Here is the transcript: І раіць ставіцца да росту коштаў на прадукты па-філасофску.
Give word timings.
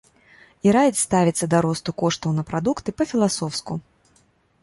І 0.67 0.71
раіць 0.75 1.01
ставіцца 1.01 1.45
да 1.51 1.59
росту 1.65 1.95
коштаў 2.01 2.33
на 2.39 2.43
прадукты 2.49 2.89
па-філасофску. 3.01 3.73